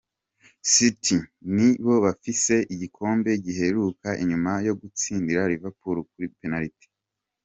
City 0.73 1.17
ni 1.55 1.69
bo 1.85 1.95
bafise 2.05 2.53
igikombe 2.73 3.29
giheruka 3.45 4.09
inyuma 4.23 4.51
yo 4.67 4.73
gutsinda 4.81 5.49
Liverpool 5.51 5.97
kuri 6.11 6.27
penalty. 6.39 6.87